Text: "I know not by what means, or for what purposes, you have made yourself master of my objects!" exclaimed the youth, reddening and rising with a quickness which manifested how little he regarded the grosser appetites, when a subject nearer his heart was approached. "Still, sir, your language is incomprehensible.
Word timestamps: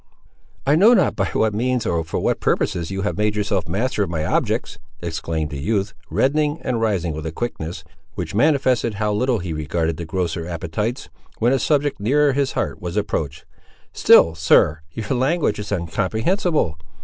"I 0.65 0.75
know 0.75 0.95
not 0.95 1.15
by 1.15 1.27
what 1.27 1.53
means, 1.53 1.85
or 1.85 2.03
for 2.03 2.17
what 2.19 2.39
purposes, 2.39 2.89
you 2.89 3.03
have 3.03 3.19
made 3.19 3.35
yourself 3.35 3.67
master 3.67 4.01
of 4.01 4.09
my 4.09 4.25
objects!" 4.25 4.79
exclaimed 4.99 5.51
the 5.51 5.59
youth, 5.61 5.93
reddening 6.09 6.59
and 6.63 6.81
rising 6.81 7.13
with 7.13 7.23
a 7.27 7.31
quickness 7.31 7.83
which 8.15 8.33
manifested 8.33 8.95
how 8.95 9.13
little 9.13 9.37
he 9.37 9.53
regarded 9.53 9.97
the 9.97 10.05
grosser 10.05 10.47
appetites, 10.47 11.09
when 11.37 11.53
a 11.53 11.59
subject 11.59 11.99
nearer 11.99 12.33
his 12.33 12.53
heart 12.53 12.81
was 12.81 12.97
approached. 12.97 13.45
"Still, 13.93 14.33
sir, 14.33 14.81
your 14.91 15.09
language 15.15 15.59
is 15.59 15.71
incomprehensible. 15.71 16.79